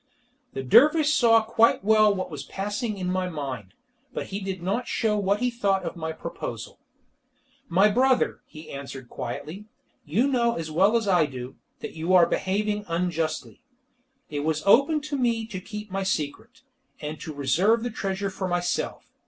The 0.53 0.63
dervish 0.63 1.13
saw 1.13 1.43
quite 1.43 1.83
well 1.83 2.11
what 2.11 2.31
was 2.31 2.41
passing 2.41 2.97
in 2.97 3.05
my 3.11 3.29
mind, 3.29 3.75
but 4.15 4.25
he 4.33 4.39
did 4.39 4.59
not 4.63 4.87
show 4.87 5.15
what 5.15 5.41
he 5.41 5.51
thought 5.51 5.83
of 5.83 5.95
my 5.95 6.11
proposal. 6.11 6.79
"My 7.69 7.87
brother," 7.87 8.41
he 8.47 8.71
answered 8.71 9.09
quietly, 9.09 9.65
"you 10.03 10.27
know 10.27 10.55
as 10.55 10.71
well 10.71 10.97
as 10.97 11.07
I 11.07 11.27
do, 11.27 11.55
that 11.81 11.93
you 11.93 12.15
are 12.15 12.25
behaving 12.25 12.83
unjustly. 12.87 13.61
It 14.31 14.39
was 14.39 14.63
open 14.65 15.01
to 15.01 15.17
me 15.19 15.45
to 15.45 15.59
keep 15.61 15.91
my 15.91 16.01
secret, 16.01 16.63
and 16.99 17.19
to 17.21 17.31
reserve 17.31 17.83
the 17.83 17.91
treasure 17.91 18.31
for 18.31 18.47
myself. 18.47 19.11